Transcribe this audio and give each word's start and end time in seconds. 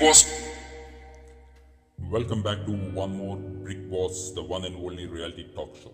Boss. 0.00 0.20
Welcome 2.12 2.42
back 2.42 2.62
to 2.66 2.72
one 2.98 3.12
more 3.16 3.38
Brick 3.64 3.84
Boss 3.90 4.34
the 4.34 4.44
one 4.52 4.64
and 4.64 4.78
only 4.84 5.04
reality 5.14 5.42
talk 5.56 5.74
show 5.82 5.90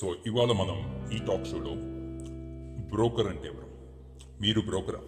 so 0.00 0.06
ఇవాళ 0.26 0.52
మనం 0.52 0.78
ఈ 1.12 1.18
talk 1.18 1.44
షోలో 1.44 1.72
broker 2.90 3.28
అంటే 3.28 3.48
ఎవరు? 3.48 3.68
మీరు 4.40 4.60
బ్రోకరా 4.60 5.00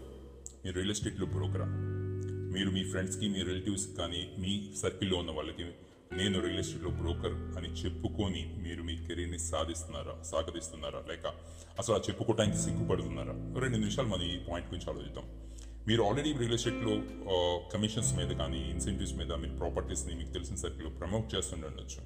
మీరు 0.64 0.74
రియల్ 0.76 0.90
ఎస్టేట్లో 0.90 1.26
బ్రోకరా 1.26 1.66
మీరు 2.52 2.70
మీ 2.70 2.84
ఫ్రెండ్స్కి 2.84 3.28
మీ 3.28 3.42
రిలేటివ్స్ 3.42 3.86
కానీ 3.98 4.22
మీ 4.38 4.52
సర్కిల్లో 4.74 5.18
ఉన్న 5.18 5.30
వాళ్ళకి 5.30 5.66
నేను 6.12 6.40
రియల్ 6.40 6.58
ఎస్టేట్లో 6.58 6.90
బ్రోకర్ 6.90 7.36
అని 7.58 7.68
చెప్పుకొని 7.82 8.44
మీరు 8.62 8.82
మీ 8.82 8.96
కెరీర్ని 9.06 9.38
సాధిస్తున్నారా 9.50 10.14
సాగదిస్తున్నారా? 10.22 11.00
లేక 11.08 11.24
అసలు 11.78 11.94
ఆ 11.94 12.00
చెప్పుకోవడానికి 12.08 12.58
సిగ్గుపడుతున్నారా? 12.58 13.34
రెండు 13.60 13.76
నిమిషాలు 13.76 14.08
మన 14.08 14.22
ఈ 14.22 14.38
పాయింట్ 14.48 14.68
గురించి 14.68 14.90
ఆలోచిద్దాం. 14.90 15.26
మీరు 15.88 16.02
ఆల్రెడీ 16.02 16.32
రియల్ 16.32 16.54
ఎస్టేట్లో 16.54 16.94
కమిషన్స్ 17.72 18.16
మీద 18.16 18.28
కానీ 18.28 18.58
ఇన్సెంటివ్స్ 18.70 19.14
మీద 19.14 19.32
మీరు 19.32 19.56
ప్రాపర్టీస్ని 19.56 20.14
మీకు 20.14 20.32
తెలిసిన 20.32 20.54
సర్కిల్లో 20.56 20.90
ప్రమోట్ 20.90 21.34
చేస్తుండొచ్చు 21.34 22.00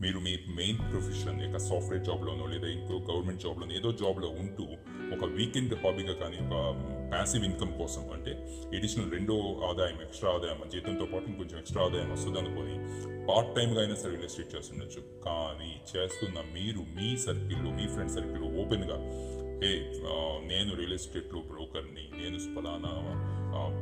మీరు 0.00 0.18
మీ 0.18 0.38
మెయిన్ 0.48 0.78
ప్రొఫెషన్ 0.78 1.42
ఇక 1.42 1.56
సాఫ్ట్వేర్ 1.56 2.04
జాబ్లోనో 2.04 2.46
లేదా 2.46 2.66
ఇంకో 2.66 3.12
గవర్నమెంట్ 3.12 3.42
జాబ్లోనో 3.42 3.74
ఏదో 3.74 3.92
జాబ్లో 3.92 4.28
ఉంటూ 4.28 4.64
ఒక 5.14 5.24
వీకెండ్ 5.24 5.74
హాబీగా 5.74 6.12
కానీ 6.12 6.36
ఒక 6.36 6.56
ప్యాసివ్ 7.10 7.44
ఇన్కమ్ 7.44 7.78
కోసం 7.78 8.10
అంటే 8.12 8.32
ఎడిషనల్ 8.76 9.12
రెండో 9.12 9.34
ఆదాయం 9.70 10.02
ఎక్స్ట్రా 10.02 10.30
ఆదాయం 10.30 10.70
జీతంతో 10.72 11.04
పాటు 11.04 11.24
ఇంకొంచెం 11.24 11.58
ఎక్స్ట్రా 11.58 11.84
ఆదాయం 11.84 12.12
వస్తుంది 12.12 12.38
అనుకొని 12.38 12.74
పార్ట్ 13.26 13.56
టైమ్గా 13.56 13.80
అయినా 13.80 13.94
సరే 13.94 14.10
రియల్ 14.10 14.24
ఎస్టేట్ 14.24 14.54
చేస్తుండొచ్చు. 14.56 15.00
కానీ 15.24 15.80
చేస్తున్న 15.96 16.40
మీరు 16.54 16.78
మీ 16.78 17.16
సర్కిల్లో 17.16 17.70
మీ 17.70 17.86
ఫ్రెండ్ 17.86 18.12
సర్కిల్లో 18.12 18.62
ఓపెన్గా 18.62 18.98
హే 19.62 19.68
నేను 20.48 20.76
రియల్ 20.76 20.92
ఎస్టేట్లో 20.92 21.40
బ్రోకర్ని 21.40 22.04
నేను 22.18 22.38
ఫలానా 22.38 22.90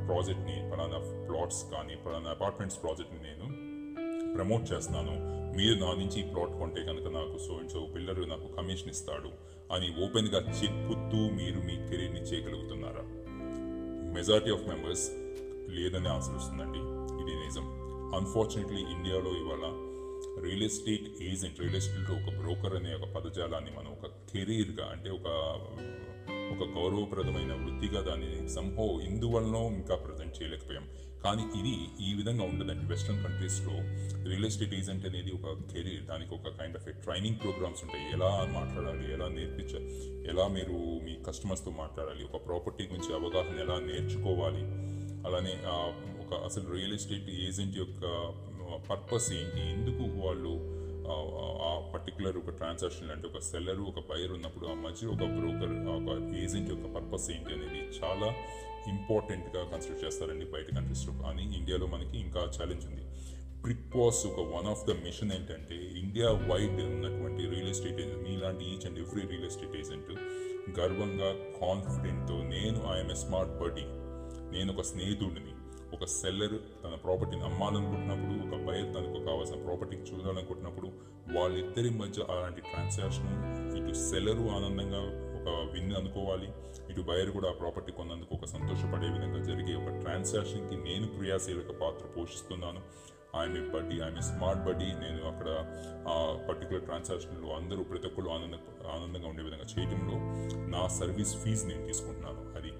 ప్రాజెక్ట్ని 0.08 0.56
ఫలానా 0.70 0.98
ప్లాట్స్ 1.28 1.62
కానీ 1.72 1.94
ఫలానా 2.04 2.30
అపార్ట్మెంట్స్ 2.30 2.82
ప్రాజెక్ట్ని 2.82 3.20
నేను 3.22 3.46
ప్రమోట్ 4.34 4.72
చేస్తున్నాను. 4.72 5.14
మీరు 5.56 5.74
నా 5.74 5.90
నుంచి 5.90 6.20
ఈ 6.20 6.32
ప్లాట్ 6.32 6.54
కొంటే 6.58 6.82
కనుక 6.84 7.08
నాకు 7.16 7.38
సో 7.46 7.54
అండ్ 7.54 7.70
సో 7.70 7.80
బిల్డర్ 7.94 8.28
నాకు 8.28 8.46
కమిషన్ 8.56 8.90
ఇస్తాడు 8.90 9.30
అని 9.74 9.88
ఓపెన్గా 10.04 10.40
చెప్పుతూ 10.60 11.18
మీరు 11.40 11.60
మీ 11.68 11.77
కెరీర్ని 11.90 12.22
చేయగలుగుతున్నారా? 12.22 13.04
మెజారిటీ 14.14 14.50
ఆఫ్ 14.50 14.68
మెంబర్స్ 14.68 15.06
లేదని 15.77 16.08
ఆన్సర్ 16.08 16.34
వస్తుందండి. 16.34 16.82
ఇది 17.22 17.34
నిజం. 17.46 17.66
అన్ఫార్చునేట్లీ 18.18 18.80
ఇండియాలో 18.96 19.30
ఇవాళ 19.42 19.64
real 20.42 20.62
estate 20.62 21.22
agent 21.22 21.61
real 21.61 21.77
estate 21.77 22.11
ఒక 22.11 22.34
బ్రోకర్ 22.39 22.75
అనే 22.75 22.94
ఒక 22.94 23.08
పదజాలాన్ని 23.08 23.70
మనం 23.70 23.92
ఒక 23.92 24.06
కెరీర్గా 24.06 24.86
అంటే 24.86 25.11
ఒక 25.11 25.28
ఒక 26.53 26.78
గౌరవప్రదమైన 26.78 27.53
వృత్తిగా 27.53 28.00
దాన్ని 28.00 28.48
సంహో 28.48 29.00
ఇందువలన 29.00 29.55
ఇంకా 29.55 29.95
ప్రజెంట్ 29.95 30.42
చేయలేకపోయాం. 30.42 30.89
కానీ 31.25 31.42
ఇది 31.42 31.72
ఈ 32.11 32.14
విధంగా 32.14 32.45
ఉండదండి 32.45 32.86
వెస్ట్రన్ 32.86 33.25
కంట్రీస్లో 33.25 33.75
రియల్ 34.28 34.45
ఎస్టేట్ 34.45 34.75
ఏజెంట్ 34.75 35.06
అనేది 35.06 35.30
ఒక 35.30 35.72
కెరీర్ 35.72 36.02
దానికి 36.02 36.34
ఒక 36.34 36.48
కైండ్ 36.48 36.77
ఆఫ్ 36.77 36.84
ట్రైనింగ్ 36.84 37.36
ప్రోగ్రామ్స్ 37.36 37.84
ఉంటాయి. 37.84 38.12
ఎలా 38.12 38.30
మాట్లాడాలి 38.55 39.12
ఎలా 39.12 39.28
నేర్పించాలి 39.28 39.86
ఎలా 40.28 40.48
మీరు 40.48 40.77
మీ 41.05 41.17
కస్టమర్స్తో 41.27 41.70
మాట్లాడాలి 41.70 42.25
ఒక 42.25 42.47
ప్రాపర్టీ 42.47 42.84
గురించి 42.84 43.14
అవగాహన 43.14 43.56
ఎలా 43.61 43.78
నేర్చుకోవాలి 43.80 44.62
అలానే 45.27 45.55
ఒక 46.25 46.34
అసలు 46.45 46.72
రియల్ 46.75 46.95
ఎస్టేట్ 46.95 47.30
ఏజెంట్ 47.30 47.77
యొక్క 47.77 48.02
పర్పస్ 48.89 49.28
ఏంటి? 49.33 49.62
ఎందుకు 49.70 50.05
వాళ్ళు 50.20 50.53
ఆ, 51.06 51.70
పర్టికులర్ 51.92 52.36
ఒక 52.36 52.50
ట్రాన్సాక్షన్ 52.50 53.11
అంటే 53.11 53.27
ఒక 53.28 53.39
సెల్లర్ 53.44 53.80
ఒక 53.83 54.00
బయర్ 54.08 54.33
ఉన్నప్పుడు 54.33 54.67
ఆ 54.67 54.75
మధ్య 54.84 55.06
ఒక 55.06 55.25
బ్రోకర్ 55.34 55.75
ఒక 55.94 56.11
ఏజెంట్ 56.36 56.70
యొక్క 56.70 56.86
పర్పస్ 56.95 57.27
ఏంటి 57.30 57.52
అనేది 57.55 57.80
చాలా 57.98 58.28
ఇంపార్టెంట్గా 58.86 59.62
కన్సిడర్ 59.64 60.05
చేస్తారండి 60.05 60.45
బయట 60.46 60.68
కంట్రీస్లో 60.74 61.13
కానీ 61.23 61.42
ఇండియాలో 61.57 61.86
మనకి 61.86 62.18
ఇంకా 62.18 62.40
ఛాలెంజ్ 62.57 62.86
ఉంది. 62.86 63.05
ప్రిక్వాస్ 63.63 64.27
ఒక 64.27 64.40
వన్ 64.55 64.67
ఆఫ్ 64.67 64.84
ద 64.84 64.92
మిషన్ 65.05 65.33
ఏంటంటే 65.33 65.77
ఇండియా 65.98 66.29
వైడ్ 66.48 66.80
ఉన్నటువంటి 66.89 67.42
రియల్ 67.48 67.68
ఎస్టేట్ 67.68 68.01
ఏజెంట్ 68.01 68.29
మీలాంటి 68.29 68.64
each 68.64 68.86
and 68.86 68.98
every 68.98 69.24
real 69.24 69.45
estate 69.45 69.77
agent 69.77 70.11
గర్వంగా 70.79 71.30
కాన్ఫిడెంట్తో 71.61 72.36
నేను 72.48 72.80
ఐఎమ్ 72.92 73.11
ఎ 73.11 73.18
స్మార్ట్ 73.23 73.55
బడీ 73.58 73.86
నేను 74.51 74.73
ఒక 74.73 74.83
స్నేహితుడిని 74.83 75.55
ఒక 75.94 76.05
సెల్లర్ 76.20 76.56
తన 76.82 76.94
ప్రాపర్టీని 77.05 77.44
అమ్మాలనుకుంటున్నప్పుడు 77.50 78.34
ఒక 78.46 78.56
బయర్ 78.68 78.88
తనకు 78.94 79.20
కావాల్సిన 79.28 79.58
ప్రాపర్టీకి 79.66 80.05
చూడాలనుకుంటున్నప్పుడు 80.10 80.88
వాళ్ళిద్దరి 81.36 81.90
మధ్య 82.00 82.27
అలాంటి 82.34 82.62
ట్రాన్సాక్షన్ 82.70 83.30
ఇటు 83.78 83.94
సెల్లరు 84.08 84.44
ఆనందంగా 84.56 85.00
ఒక 85.38 85.48
విన్ 85.72 85.94
అనుకోవాలి 86.00 86.48
ఇటు 86.90 87.02
బయర్ 87.10 87.30
కూడా 87.36 87.48
ఆ 87.52 87.56
ప్రాపర్టీ 87.62 87.92
కొన్నందుకు 87.98 88.33
ఒక 88.34 88.46
సంతోషపడే 88.54 89.08
విధంగా 89.16 89.40
జరిగే 89.48 89.74
ఒక 89.83 89.90
ట్రాన్సాక్షన్కి 90.02 90.77
నేను 90.88 91.06
క్రియాశీలక 91.16 91.72
పాత్ర 91.83 92.06
పోషిస్తున్నాను. 92.16 92.83
I'm 93.42 93.56
a 93.60 93.62
buddy 93.74 93.96
I'm 94.06 94.18
a 94.22 94.24
smart 94.30 94.60
buddy 94.66 94.88
నేను 95.04 95.22
అక్కడ 95.30 95.48
ఆ 96.12 96.14
పర్టికులర్ 96.48 96.84
ట్రాన్సాక్షన్లో 96.88 97.48
అందరూ 97.56 97.83
ప్రతి 97.90 98.06
ఒక్కరు 98.10 98.28
ఆనంద 98.36 98.56
ఆనందంగా 98.96 99.28
ఉండే 99.33 99.42
విధంగా 99.48 99.66
చేయడంలో 99.72 100.16
నా 100.74 100.83
సర్వీస్ 101.00 101.34
ఫీజు 101.42 101.64
నేను 101.70 101.84
తీసుకుంటున్నాను. 101.86 102.33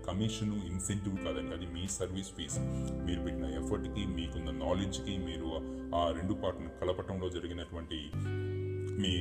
కమిషన్ 0.07 0.55
ఇన్సెంటివ్ 0.69 1.17
కాదండి 1.25 1.55
అది 1.55 1.67
మీ 1.75 1.85
సర్వీస్ 1.95 2.31
ఫీజు. 2.33 2.61
మీరు 3.07 3.21
పెట్టిన 3.23 3.47
ఎఫర్ట్కి 3.59 4.05
మీకున్న 4.15 4.51
నాలెడ్జ్కి 4.59 5.15
మీరు 5.25 5.49
ఆ 5.97 6.05
రెండు 6.11 6.35
పాటను 6.35 6.71
కలపటంలో 6.81 7.29
జరిగినటువంటి 7.29 7.99
మీ 8.99 9.13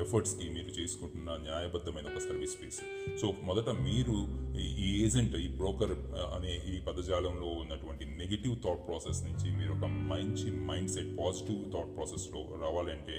ఎఫర్ట్స్కి 0.00 0.46
మీరు 0.50 0.70
చేసుకుంటున్న 0.70 1.30
న్యాయబద్ధమైన 1.42 2.06
ఒక 2.06 2.18
సర్వీస్ 2.20 2.56
ఫీస్ 2.56 2.80
సో 3.20 3.34
మొదట 3.42 3.68
మీరు 3.80 4.16
ఈ- 4.58 4.72
ఈ 4.78 5.04
ఏజెంట్ 5.04 5.36
ఈ 5.36 5.48
బ్రోకర్ 5.52 5.94
అనే 6.34 6.52
ఈ 6.68 6.80
పదజాలంలో 6.80 7.48
ఉన్నటువంటి 7.60 8.04
నెగిటివ్ 8.18 8.56
థాట్ 8.64 8.86
ప్రాసెస్ 8.86 9.20
నుంచి 9.24 9.48
మీరు 9.58 9.72
ఒక 9.72 9.88
మంచి 10.10 10.50
మైండ్ 10.66 10.90
సెట్ 10.90 11.18
పాజిటివ్ 11.18 11.72
థాట్ 11.72 11.96
ప్రాసెస్లో 11.96 12.42
రావాలంటే 12.62 13.16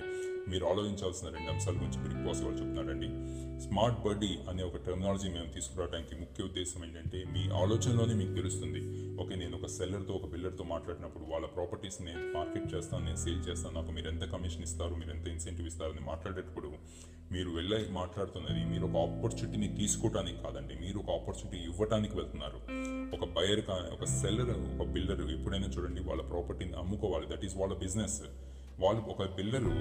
మీరు 0.52 0.66
ఆలోచించాల్సిన 0.72 1.28
రెండు 1.36 1.50
అంశాల 1.54 1.76
గురించి 1.76 2.00
బిగ్ 2.04 2.24
బాస్ 2.26 2.42
వాళ్ళు 2.44 2.58
చెప్తున్నారండి. 2.60 3.10
స్మార్ట్ 3.66 4.00
బడ్డీ 4.06 4.32
అనే 4.50 4.64
ఒక 4.70 4.78
టెర్మినాలజీ 4.86 5.30
మేము 5.30 5.50
తీసుకురావడానికి 5.56 6.14
ముఖ్య 6.16 6.44
ఉద్దేశం 6.44 6.80
ఏంటంటే 6.86 7.20
మీ 7.36 7.44
ఆలోచనలోనే 7.62 8.14
మీకు 8.22 8.34
తెలుస్తుంది. 8.40 8.82
ఓకే 9.22 9.36
నేను 9.36 9.56
ఒక 9.58 9.68
సెల్లర్తో 9.78 10.14
ఒక 10.14 10.28
బిల్లర్తో 10.34 10.64
మాట్లాడినప్పుడు 10.64 11.26
వాళ్ళ 11.32 11.46
ప్రాపర్టీస్ 11.48 11.98
నేను 12.02 12.22
మార్కెట్ 12.38 12.68
చేస్తాను 12.76 13.06
నేను 13.06 13.16
సేల్ 13.16 13.42
చేస్తాను 13.50 13.76
నాకు 13.76 13.92
మీరు 13.92 14.08
ఎంత 14.08 14.24
కమిషన్ 14.36 14.64
ఇస్తారు 14.70 14.94
మీరు 15.02 15.12
ఎంత 15.18 15.28
ఇన్సెంటివ్ 15.28 15.68
ఇస్తారని 15.68 16.04
మాట్లాడేటప్పుడు 16.12 16.72
మీరు 17.34 17.50
వెళ్ళి 17.50 17.80
మాట్లాడుతున్నది 18.00 18.62
మీరు 18.72 18.86
ఒక 18.86 18.98
ఆపర్చునిటీని 19.04 19.68
తీసుకోవడానికి 19.76 20.40
కాదండి 20.44 20.74
మీరు 20.86 20.98
ఒక 21.00 21.10
ఆపర్చునిటీ 21.18 21.58
ఇవ్వడానికి 21.70 22.16
వెళ్తున్నారు. 22.16 22.60
ఒక 23.16 23.26
బయర్ 23.38 23.62
కానీ 23.70 23.90
ఒక 23.96 24.06
సెల్లర్ 24.20 24.50
ఒక 24.50 24.88
బిల్డర్ 24.88 25.22
ఎప్పుడైనా 25.38 25.68
చూడండి 25.68 26.02
వాళ్ళ 26.10 26.22
ప్రాపర్టీని 26.22 26.74
అమ్ముకోవాలి. 26.74 27.28
దట్ 27.34 27.46
ఈస్ 27.46 27.58
వాళ్ళ 27.58 27.76
బిజినెస్. 27.86 28.22
వాళ్ళు 28.84 29.02
ఒక 29.14 29.24
బిల్లరు 29.38 29.72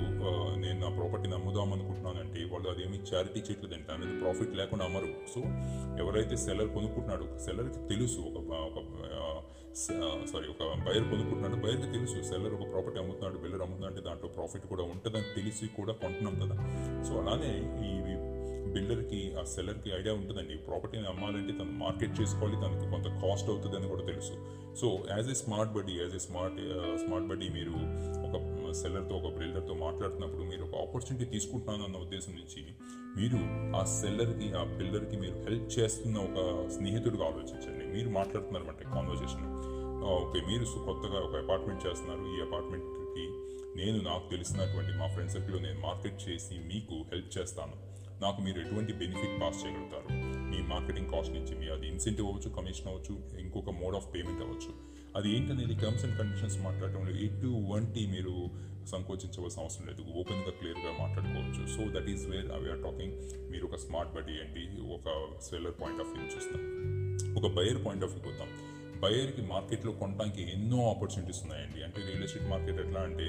నేను 0.62 0.78
నా 0.82 0.88
ప్రాపర్టీని 0.96 1.34
అమ్ముదాం 1.38 1.70
అనుకుంటున్నానంటే 1.76 2.40
వాళ్ళు 2.52 2.68
అదేమి 2.72 2.98
చారిటీ 3.10 3.40
చేయట్లేదంట. 3.46 3.88
అనేది 3.96 4.14
ప్రాఫిట్ 4.22 4.52
లేకుండా 4.60 4.84
అమ్మరు. 4.88 5.08
సో 5.34 5.40
ఎవరైతే 6.02 6.36
సెల్లర్ 6.46 6.70
కొనుక్కుంటున్నాడు 6.76 7.26
సెల్లర్కి 7.46 7.80
తెలుసు. 7.92 8.20
ఒక 8.40 8.50
ఒక 8.66 8.78
సారీ 10.30 10.46
ఒక 10.52 10.62
బయర్ 10.86 11.06
కొనుక్కుంటున్నాడు 11.12 11.56
బయర్కి 11.64 11.88
తెలుసు. 11.96 12.18
సెల్లర్ 12.30 12.54
ఒక 12.58 12.64
ప్రాపర్టీ 12.72 12.98
అమ్ముతున్నాడు 13.02 13.38
బిల్లర్ 13.44 13.62
అమ్ముతున్నాడు 13.66 13.92
అంటే 13.92 14.04
దాంట్లో 14.08 14.28
ప్రాఫిట్ 14.36 14.66
కూడా 14.72 14.84
ఉంటుందని 14.94 15.28
తెలిసి 15.36 15.66
కూడా 15.78 15.92
కొంటున్నాం 16.02 16.36
కదా. 16.42 16.56
సో 17.08 17.12
అలానే 17.22 17.52
ఈ 17.88 17.90
బిల్డర్కి 18.74 19.20
ఆ 19.40 19.42
సెల్లర్కి 19.52 19.88
ఐడియా 19.98 20.12
ఉంటుందండి. 20.20 20.56
ప్రాపర్టీని 20.66 21.06
అమ్మాలంటే 21.12 21.52
తను 21.60 21.72
మార్కెట్ 21.84 22.12
చేసుకోవాలి 22.20 22.56
తనకి 22.64 22.86
కొంత 22.92 23.08
కాస్ట్ 23.22 23.48
అవుతుందని 23.52 23.88
కూడా 23.92 24.04
తెలుసు. 24.10 24.34
So 24.80 24.88
as 25.14 25.30
a 25.34 25.36
smart 25.44 25.72
buddy 25.76 25.94
as 26.02 26.14
a 26.18 26.22
smart 26.28 26.60
smart 27.04 27.26
buddy 27.30 27.48
మీరు 27.58 27.74
ఒక 28.26 28.36
సెల్లర్తో 28.72 29.16
ఒక 29.16 29.38
బిల్డర్తో 29.38 29.74
మాట్లాడుతున్నప్పుడు 29.74 30.42
మీరు 30.42 30.62
ఒక 30.62 30.88
ఆపర్చునిటీ 30.88 31.24
తీసుకుంటున్నాను 31.24 31.84
అన్న 31.84 31.96
ఉద్దేశం 31.96 32.32
నుంచి 32.32 32.66
మీరు 33.16 33.38
ఆ 33.76 33.84
సెల్లర్కి 33.84 34.52
ఆ 34.52 34.64
బిల్డర్కి 34.64 35.16
మీరు 35.16 35.34
హెల్ప్ 35.34 35.78
చేస్తున్న 35.78 36.18
ఒక 36.18 36.68
స్నేహితుడిగా 36.68 37.24
ఆలోచించండి. 37.24 37.86
మీరు 37.86 38.08
మాట్లాడుతున్నారంటే 38.08 38.84
కాన్వర్జేషన్ 38.84 39.46
ఓకే 40.04 40.40
మీరు 40.40 40.64
కొత్తగా 40.64 41.20
ఒక 41.20 41.36
అపార్ట్మెంట్ 41.44 41.86
చేస్తున్నారు. 41.86 42.20
ఈ 42.20 42.40
అపార్ట్మెంట్కి 42.48 43.26
నేను 43.80 43.98
నాకు 44.00 44.30
తెలిసినటువంటి 44.30 44.98
మా 44.98 45.06
ఫ్రెండ్ 45.06 45.32
సర్కిల్లో 45.32 45.58
నేను 45.58 45.80
మార్కెట్ 45.80 46.28
చేసి 46.28 46.54
మీకు 46.54 46.94
హెల్ప్ 46.94 47.38
చేస్తాను. 47.38 47.90
నాకు 48.20 48.42
మీరు 48.42 48.60
ఎటువంటి 48.60 48.92
బెనిఫిట్ 48.92 49.42
పాస్ 49.42 49.66
చేయగలుగుతారు? 49.66 50.06
మీ 50.50 50.58
మార్కెటింగ్ 50.62 51.10
కాస్ట్ 51.10 51.34
నుంచి 51.34 51.58
మీ 51.58 51.66
అది 51.66 51.88
ఇన్సెంటివ్ 51.88 52.26
అవ్వచ్చు 52.26 52.50
కమిషన్ 52.50 52.88
అవ్వచ్చు 52.88 53.40
ఇంకొక 53.40 53.70
మోడ్ 53.70 53.96
ఆఫ్ 53.96 54.14
పేమెంట్ 54.14 54.42
అవ్వచ్చు. 54.42 54.99
అది 55.16 55.36
ఏంటనేది 55.36 55.74
టర్మ్స్ 55.74 56.04
అండ్ 56.04 56.18
కండిషన్స్ 56.18 56.58
మాట్లాడటంలో 56.58 57.10
ఎటువంటి 57.10 58.06
మీరు 58.06 58.34
సంకోచించవలసిన 58.86 59.62
అవసరం 59.62 59.86
లేదు. 59.86 60.02
ఓపెన్గా 60.02 60.50
క్లియర్గా 60.50 61.06
మాట్లాడుకోవచ్చు. 61.06 61.66
So 61.76 62.00
that 62.00 62.10
is 62.10 62.26
where 62.26 62.46
we are 62.46 62.82
talking 62.82 63.50
మీరు 63.50 63.64
ఒక 63.64 63.76
స్మార్ట్ 63.76 64.14
బడ్డీ 64.14 64.32
అండి 64.32 64.82
ఒక 64.94 65.38
సెల్లర్ 65.50 65.74
పాయింట్ 65.80 66.00
ఆఫ్ 66.00 66.08
వ్యూ 66.08 66.26
చూస్తాం. 66.26 66.60
ఒక 67.34 67.54
బయర్ 67.56 67.86
పాయింట్ 67.86 68.04
ఆఫ్ 68.04 68.14
వ్యూ 68.14 68.30
వద్దాం 68.30 68.48
బయర్కి 69.00 69.42
మార్కెట్లో 69.42 69.92
కొనడానికి 69.92 70.42
ఎన్నో 70.42 70.90
ఆపర్చునిటీస్ 70.90 71.42
ఉన్నాయండి. 71.42 71.84
అంటే 71.84 72.00
రియల్ 72.00 72.24
ఎస్టేట్ 72.24 72.44
మార్కెట్ 72.44 72.80
ఎట్లా 72.80 73.00
అంటే 73.00 73.26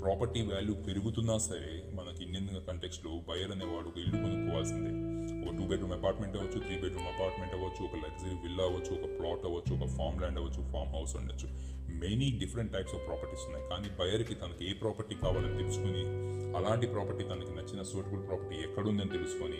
ప్రాపర్టీ 0.00 0.40
వాల్యూ 0.42 0.74
పెరుగుతున్నా 0.74 1.38
సరే 1.38 1.84
మనకి 1.94 2.24
ఇండియన్ 2.24 2.66
కంటెక్స్లో 2.66 3.10
బయర్ 3.28 3.50
అనేవాడు 3.50 3.88
ఒక 3.88 3.98
ఇల్లు 3.98 4.16
కొనుక్కోవాల్సిందే. 4.16 5.17
ఒక 5.48 5.56
టూ 5.56 5.66
బెడ్రూమ్ 5.66 5.92
అపార్ట్మెంట్ 5.92 6.36
అవ్వచ్చు 6.36 6.58
త్రీ 6.58 6.76
బెడ్రూమ్ 6.76 7.06
అపార్ట్మెంట్ 7.06 7.54
అవ్వచ్చు 7.54 7.84
ఒక 7.84 7.94
లగ్జరీ 7.94 8.30
విల్లా 8.30 8.64
అవ్వచ్చు 8.64 8.92
ఒక 8.92 9.18
ప్లాట్ 9.18 9.46
అవ్వచ్చు 9.46 9.80
ఒక 9.80 9.88
ఫామ్ 9.88 10.20
ల్యాండ్ 10.20 10.38
అవ్వచ్చు 10.38 10.72
ఫామ్ 10.72 10.88
హౌస్ 10.88 11.16
ఉండొచ్చు. 11.16 11.48
Many 11.94 12.36
different 12.38 12.72
types 12.72 12.94
of 12.94 13.06
properties 13.06 13.42
ఉన్నాయి. 13.46 13.68
కానీ 13.70 13.88
బయర్కి 14.00 14.34
తనకి 14.34 14.70
ఏ 14.70 14.72
ప్రాపర్టీ 14.72 15.14
కావాలని 15.14 15.56
తెలుసుకుని 15.58 16.02
అలాంటి 16.56 16.86
ప్రాపర్టీ 16.86 17.24
తనకి 17.24 17.50
నచ్చిన 17.50 17.82
సూటబుల్ 17.82 18.28
ప్రాపర్టీ 18.28 18.56
ఎక్కడుందని 18.56 19.08
తెలుసుకొని 19.08 19.58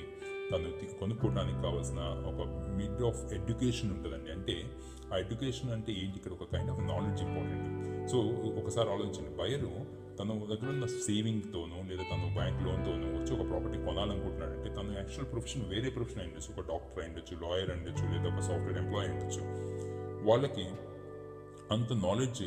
తను 0.53 0.81
తి- 0.81 0.99
కొనుక్కోవడానికి 0.99 1.63
కావాల్సిన 1.63 2.01
ఒక 2.01 2.47
మిడ్ 2.69 3.03
ఆఫ్ 3.03 3.33
ఎడ్యుకేషన్ 3.33 3.91
ఉంటుందండి. 3.91 4.31
అంటే 4.31 4.71
ఆ 5.15 5.17
ఎడ్యుకేషన్ 5.17 5.71
అంటే 5.71 5.93
ఏంటి? 5.93 6.17
ఇక్కడ 6.17 6.33
ఒక 6.33 6.45
kind 6.53 6.71
of 6.71 6.81
knowledge 6.81 7.23
important 7.23 8.11
so 8.11 8.19
ఒకసారి 8.63 8.89
ఆలోచించండి. 8.89 9.37
బయరు 9.37 10.08
తన 10.19 10.29
దగ్గర 10.29 10.69
ఉన్న 10.69 10.87
సేవింగ్తోనో 10.87 11.89
లేదా 11.89 12.03
తను 12.03 12.35
బ్యాంక్ 12.35 12.63
లోన్తోనో 12.63 13.09
వచ్చి 13.19 13.41
ఒక 13.41 13.51
ప్రాపర్టీ 13.51 13.79
కొనాలనుకుంటున్నాడంటే 13.79 14.75
తను 14.75 14.93
యాక్చువల్ 14.93 15.33
ప్రొఫెషన్ 15.33 15.69
వేరే 15.69 15.91
ప్రొఫెషన్ 15.91 16.23
అయి 16.23 16.61
ఒక 16.61 16.69
డాక్టర్ 16.69 17.05
అయి 17.05 17.09
ఉండొచ్చు 17.09 17.49
లాయర్ 17.49 17.71
అయి 17.71 18.13
లేదా 18.13 18.35
ఒక 18.35 18.41
సాఫ్ట్వేర్ 18.41 18.79
ఎంప్లాయీ 18.79 19.09
ఉండొచ్చు. 19.09 19.43
వాళ్ళకి 20.29 20.67
అంత 21.71 21.93
నాలెడ్జ్ 21.93 22.43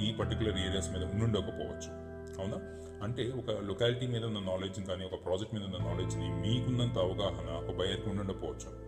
ఈ 0.00 0.12
పర్టికులర్ 0.12 0.58
ఏరియాస్ 0.58 0.90
మీద 0.90 1.04
ఉండుండకపోవచ్చు. 1.04 2.06
అవునా? 2.42 2.58
అంటే 3.02 3.30
ఒక 3.30 3.50
లొకాలిటీ 3.50 4.06
మీద 4.06 4.24
ఉన్న 4.24 4.38
నాలెడ్జ్ 4.38 4.80
కానీ 4.80 5.04
ఒక 5.04 5.24
ప్రాజెక్ట్ 5.24 5.54
మీద 5.54 5.64
ఉన్న 5.64 5.76
నాలెడ్జ్ని 5.76 6.28
మీకున్నంత 6.28 6.98
అవగాహన 6.98 7.68
ఒక 7.68 7.76
బయర్కి 7.76 8.08
ఉండకపోవచ్చు 8.08 8.86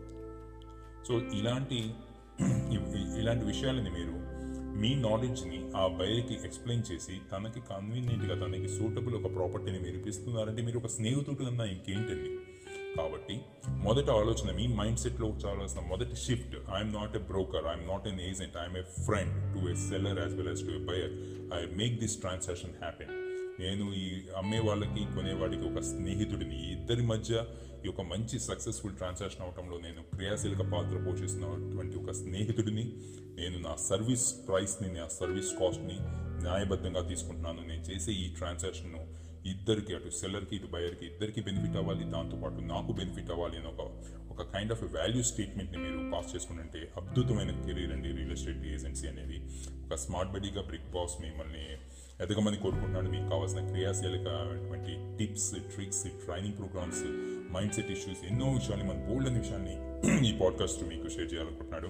సో 1.09 1.15
ఇలాంటి 1.15 1.95
ఇలాంటి 3.21 3.45
విషయాలని 3.45 3.91
మీరు 3.91 4.38
మీ 4.79 4.95
నాలెడ్జ్ని 4.95 5.71
ఆ 5.77 5.87
బయర్కి 5.87 6.35
ఎక్స్ప్లెయిన్ 6.45 6.93
చేసి 6.93 7.21
తనకి 7.33 7.61
కన్వీనియంట్గా 7.61 8.47
తనకి 8.47 8.69
సూటబుల్ 8.69 9.15
ఒక 9.15 9.35
ప్రాపర్టీని 9.35 9.79
మీరు 9.79 9.97
ఇప్పిస్తున్నారంటే 9.97 10.63
మీరు 10.63 10.79
ఒక 10.79 10.87
స్నేహితుడు 10.87 11.37
కన్నా 11.37 11.65
ఇంకేంటండి? 11.65 12.31
కాబట్టి 12.97 13.41
మొదటి 13.69 14.11
ఆలోచన 14.11 14.57
మీ 14.57 14.67
మైండ్ 14.67 14.99
సెట్లో 14.99 15.29
చాలాసిన 15.29 15.81
మొదటి 15.81 16.17
shift 16.17 16.57
I'm 16.77 16.93
not 16.95 17.17
a 17.17 17.19
broker 17.19 17.67
I'm 17.67 17.89
not 17.89 18.09
an 18.09 18.21
agent 18.21 18.57
I'm 18.57 18.77
a 18.77 18.83
friend 18.83 19.35
to 19.55 19.71
a 19.71 19.75
seller 19.75 20.19
as 20.19 20.35
well 20.35 20.49
as 20.49 20.61
to 20.61 20.71
a 20.71 20.79
buyer 20.79 21.13
I 21.55 21.77
make 21.77 22.01
this 22.01 22.17
transaction 22.17 22.71
happen 22.71 23.13
నేను 23.61 23.95
ఈ 23.95 24.21
అమ్మే 24.37 24.59
వాళ్ళకి 24.59 25.05
కొనేవాడికి 25.15 25.63
ఒక 25.63 25.79
స్నేహితుడిని. 25.79 26.73
ఇద్దరి 26.73 27.03
మధ్య 27.03 27.45
ఈ 27.85 27.87
యొక్క 27.87 28.01
మంచి 28.01 28.39
సక్సెస్ఫుల్ 28.39 28.95
ట్రాన్సాక్షన్ 28.95 29.43
అవటంలో 29.43 29.79
నేను 29.79 30.03
క్రియాశీలక 30.03 30.73
పాత్ర 30.73 30.97
పోషిస్తున్నటువంటి 31.07 31.97
ఒక 31.97 32.11
స్నేహితుడిని 32.11 32.93
నేను 33.39 33.59
నా 33.59 33.77
సర్వీస్ 33.77 34.49
ప్రైస్ని 34.49 34.95
నా 34.95 35.09
సర్వీస్ 35.09 35.53
కాస్ట్ని 35.61 35.99
న్యాయబద్ధంగా 36.43 37.01
తీసుకుంటున్నాను. 37.01 37.61
నేను 37.61 37.83
చేసే 37.83 38.13
ఈ 38.13 38.35
ట్రాన్సాక్షన్ను 38.35 39.29
ఇద్దరికి 39.47 39.95
అటు 39.95 40.09
సెల్లర్కి 40.09 40.57
ఇటు 40.57 40.67
బయర్కి 40.67 41.07
ఇద్దరికి 41.07 41.41
బెనిఫిట్ 41.41 41.77
అవ్వాలి. 41.77 42.05
దాంతోపాటు 42.05 42.55
నాకు 42.55 42.93
బెనిఫిట్ 42.93 43.31
అవ్వాలి 43.31 43.57
అని 43.57 43.67
ఒక 43.67 43.83
ఒక 44.33 44.43
కైండ్ 44.53 44.73
ఆఫ్ 44.73 44.83
వాల్యూ 44.83 45.23
స్టేట్మెంట్ని 45.23 45.79
మీరు 45.79 46.11
పాస్ 46.13 46.37
చేసుకుంటే 46.37 46.93
అద్భుతమైన 46.97 47.51
కెరీర్ 47.67 47.93
అండి 47.93 48.09
రియల్ 48.09 48.33
ఎస్టేట్ 48.33 48.67
ఏజెన్సీ 48.67 49.09
అనేది. 49.09 49.39
ఒక 49.87 49.95
స్మార్ట్ 49.95 50.33
బడీగా 50.33 50.63
బ్రిక్ 50.63 50.91
బాస్ 50.91 51.17
మిమ్మల్ని 51.21 51.65
ఎదగమని 52.25 52.57
కోరుకుంటున్నాను. 52.57 53.11
మీకు 53.11 53.29
కావాల్సిన 53.31 53.61
క్రియాశీలకటువంటి 53.69 54.95
tips 55.19 55.51
tricks 55.75 56.03
training 56.03 56.57
programmes 56.57 57.03
mind 57.53 57.73
set 57.73 57.91
issues 57.91 58.25
ఎన్నో 58.31 58.53
విషయాన్ని 58.53 58.89
మన 58.89 58.97
బోల్డ్ 59.09 59.29
అనే 59.29 59.39
విషయాన్ని 59.39 59.75
ఈ 60.29 60.39
పాడ్కాస్ట్ 60.39 60.83
మీకు 60.89 61.09
షేర్ 61.09 61.35
చేయాలనుకుంటున్నాడు. 61.35 61.89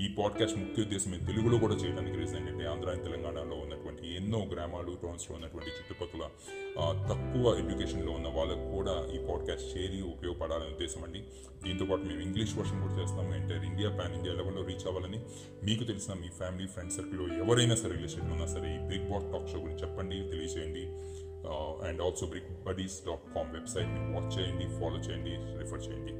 ఈ 0.00 0.14
పాడ్కాస్ట్ 0.18 0.58
ముఖ్య 0.58 0.82
ఉద్దేశం 0.82 1.10
తెలుగులో 1.26 1.58
కూడా 1.58 1.74
చేయడానికి 1.74 2.16
రీజన్ 2.16 2.36
ఏంటంటే 2.36 2.66
ఆంధ్ర 2.66 2.90
అండ్ 2.90 3.04
తెలంగాణలో 3.04 3.56
ఉన్నటువంటి 3.56 4.16
ఎన్నో 4.16 4.44
గ్రామాలు 4.44 4.98
టౌన్స్లో 5.02 5.36
ఉన్నటువంటి 5.36 5.70
చుట్టుపక్కల 5.70 6.24
తక్కువ 7.10 7.56
ఎడ్యుకేషన్లో 7.58 8.12
ఉన్న 8.12 8.28
వాళ్ళకు 8.28 8.64
కూడా 8.76 8.94
ఈ 9.14 9.18
పాడ్కాస్ట్ 9.28 9.78
చేరి 9.78 10.02
ఉపయోగపడాలనే 10.02 10.66
ఉద్దేశం 10.66 11.04
అండి. 11.04 11.20
దీంతోపాటు 11.64 12.02
మేము 12.02 12.20
ఇంగ్లీష్ 12.20 12.58
వర్షన్ 12.58 12.82
కూడా 12.82 13.02
చేస్తాము. 13.02 13.34
ఎంటైర్ 13.34 13.64
ఇండియా 13.64 13.90
పాన్ 13.90 14.14
ఇండియా 14.14 14.34
లెవెల్లో 14.34 14.64
రీచ్ 14.64 14.86
అవ్వాలని 14.86 15.20
మీకు 15.64 15.84
తెలిసిన 15.84 16.14
మీ 16.14 16.28
ఫ్యామిలీ 16.28 16.66
ఫ్రెండ్ 16.66 16.92
సర్కిల్లో 16.92 17.44
ఎవరైనా 17.44 17.74
సరే 17.74 17.92
రిలేషన్ 17.92 18.32
ఉన్నా 18.32 18.46
సరే 18.46 18.74
ఈ 18.74 18.78
బిగ్ 18.78 19.06
బాట్ 19.12 19.32
టాక్ 19.32 19.48
షో 19.50 19.58
గురించి 19.58 19.82
చెప్పండి 19.82 20.16
తెలియజేయండి. 20.16 20.84
And 21.88 22.02
also 22.02 22.26
brick 22.26 22.64
buddies 22.64 23.06
dot 23.06 23.34
com 23.34 23.52
వెబ్సైట్ని 23.52 24.14
వాచ్ 24.14 24.38
చేయండి 24.38 24.64
ఫాలో 24.64 24.96
చేయండి 24.96 25.58
రిఫర్ 25.58 25.80
చేయండి. 25.80 26.12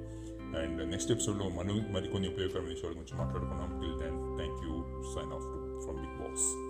అండ్ 0.59 0.91
నెక్స్ట్ 0.91 1.11
ఎపిసోడ్లో 1.11 1.49
మనం 1.49 1.93
మరికొన్ని 1.93 2.29
ఉపయోగకరమైన 2.29 2.69
విషయాల 2.69 2.93
గురించి 2.93 3.17
మాట్లాడుకున్నాం 3.17 3.81
till 3.81 3.99
then 3.99 4.37
thank 4.37 4.61
you 4.65 4.75
sign 5.15 5.33
off 5.33 5.47
from 5.85 5.97
big 5.97 6.19
boss 6.21 6.66